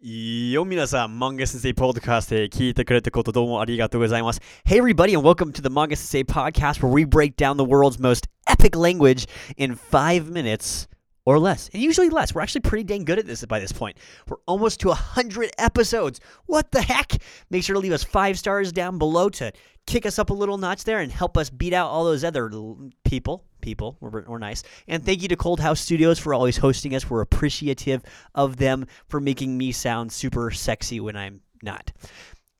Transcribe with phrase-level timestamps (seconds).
[0.00, 4.40] よ、皆さん、Manga Sensei Podcast へ聞いてくれたことどうもありがとうございます。
[4.66, 8.28] Hey everybody and welcome to the Manga Sensei Podcast where we break down the world's most
[8.46, 10.88] epic language in five minutes
[11.24, 11.70] or less.
[11.72, 12.34] And usually less.
[12.34, 13.96] We're actually pretty dang good at this by this point.
[14.28, 16.20] We're almost to 100 episodes.
[16.46, 17.12] What the heck?
[17.48, 19.52] Make sure to leave us five stars down below to
[19.86, 22.50] kick us up a little notch there and help us beat out all those other
[22.52, 23.44] l- people.
[23.69, 24.63] People, we're, we're nice.
[24.87, 27.07] And thank you to Cold House Studios for always hosting us.
[27.07, 28.01] We're appreciative
[28.33, 31.91] of them for making me sound super sexy when I'm not.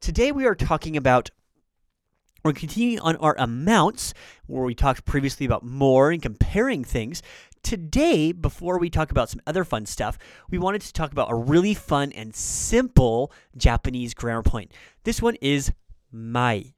[0.02, 1.32] Today we are talking about
[2.44, 4.14] we're continuing on our amounts,
[4.46, 7.24] where we talked previously about more and comparing things.
[7.64, 10.20] Today, before we talk about some other fun stuff,
[10.52, 14.72] we wanted to talk about a really fun and simple Japanese grammar point.
[15.06, 15.72] This one is
[16.12, 16.76] mai.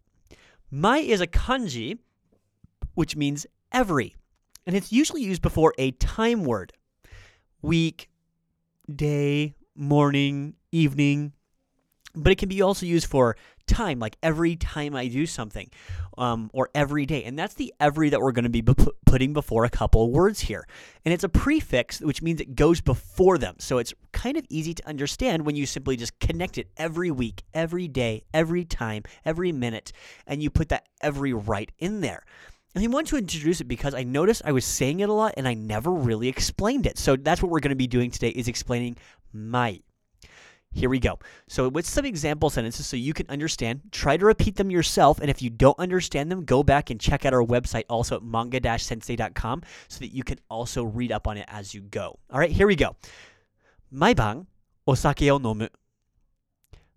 [0.71, 1.97] Mai is a kanji,
[2.93, 4.15] which means every,
[4.65, 6.73] and it's usually used before a time word.
[7.61, 8.09] Week,
[8.93, 11.33] day, morning, evening,
[12.15, 13.37] but it can be also used for
[13.67, 15.69] time, like every time I do something,
[16.17, 17.23] um, or every day.
[17.23, 20.41] And that's the every that we're going to be pu- putting before a couple words
[20.41, 20.67] here.
[21.05, 23.55] And it's a prefix, which means it goes before them.
[23.59, 27.43] So it's kind of easy to understand when you simply just connect it every week,
[27.53, 29.93] every day, every time, every minute,
[30.27, 32.23] and you put that every right in there.
[32.73, 35.33] And I wanted to introduce it because I noticed I was saying it a lot
[35.35, 36.97] and I never really explained it.
[36.97, 38.97] So that's what we're going to be doing today is explaining
[39.33, 39.81] mai.
[40.73, 41.19] Here we go.
[41.49, 45.19] So with some example sentences so you can understand, try to repeat them yourself.
[45.19, 48.23] And if you don't understand them, go back and check out our website also at
[48.23, 52.19] manga-sensei.com so that you can also read up on it as you go.
[52.29, 52.95] All right, here we go.
[53.91, 55.67] Mai osake o nomu.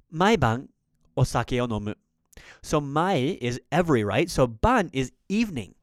[0.08, 1.94] Mai osake o nomu.
[2.62, 4.30] So mai is every, right?
[4.30, 5.74] So ban is evening.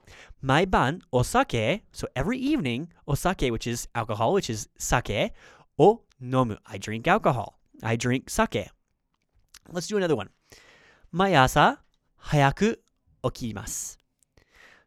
[0.42, 5.32] Mai ban osake, so every evening, osake, which is alcohol, which is sake,
[5.78, 7.60] o nomu, I drink alcohol.
[7.84, 8.70] I drink sake.
[9.72, 10.30] Let's do another one.
[11.12, 11.80] Mai asa
[12.30, 12.76] hayaku
[13.24, 13.98] okimasu.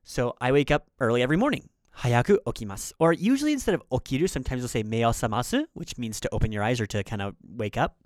[0.02, 1.68] So I wake up early every morning.
[2.00, 2.92] Hayaku okimasu.
[2.98, 6.62] Or usually instead of okiru, sometimes we'll say meo samasu, which means to open your
[6.62, 7.96] eyes or to kind of wake up,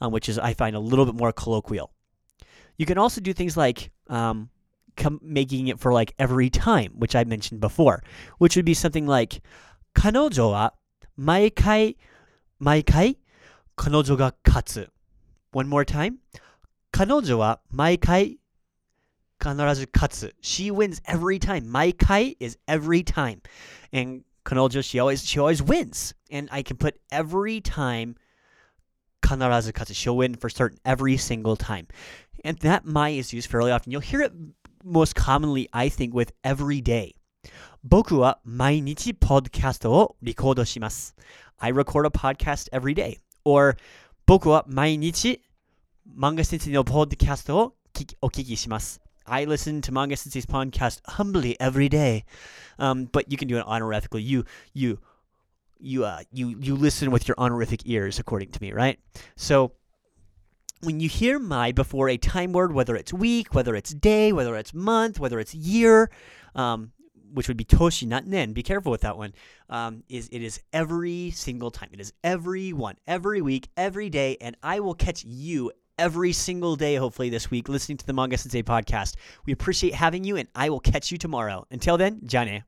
[0.00, 1.92] um, which is I find a little bit more colloquial.
[2.77, 4.49] You can also do things like um,
[4.97, 8.03] com- making it for like every time, which I mentioned before,
[8.37, 9.41] which would be something like
[9.93, 10.73] 彼女は
[11.17, 11.97] 毎回
[12.59, 13.17] 毎回
[13.75, 14.89] 彼女が勝つ。
[15.51, 16.19] One more time.
[16.91, 18.37] 彼女は毎回
[19.39, 20.35] 必ず勝つ。
[20.41, 21.69] She wins every time.
[21.69, 23.41] 毎回 is every time.
[23.91, 26.13] And 彼女, she always, she always wins.
[26.29, 28.15] And I can put every time
[29.25, 29.93] 必ず勝つ.
[29.93, 31.87] She'll win for certain every single time.
[32.43, 33.91] And that my is used fairly often.
[33.91, 34.33] You'll hear it
[34.83, 37.15] most commonly, I think, with every day.
[37.83, 41.15] 僕は毎日ポッドキャストをリコードします。
[41.57, 43.17] I record a podcast every day.
[43.43, 43.77] Or
[44.25, 45.41] 僕は毎日
[46.17, 49.01] 漫画先生のポッドキャストを聞きお聞きします。
[49.25, 52.25] I listen to Manga Sensei's podcast humbly every day.
[52.77, 54.21] Um, but you can do it honorifically.
[54.21, 54.99] You you
[55.78, 58.98] you uh you you listen with your honorific ears, according to me, right?
[59.36, 59.72] So
[60.82, 64.54] when you hear mai before a time word, whether it's week, whether it's day, whether
[64.56, 66.10] it's month, whether it's year,
[66.54, 66.92] um,
[67.32, 68.52] which would be toshi, not nen.
[68.52, 69.32] Be careful with that one.
[69.68, 71.88] Um, is it is every single time.
[71.92, 76.76] It is every one, every week, every day, and I will catch you every single
[76.76, 79.16] day, hopefully this week, listening to the Manga Sensei podcast.
[79.46, 81.66] We appreciate having you, and I will catch you tomorrow.
[81.70, 82.64] Until then, Jane.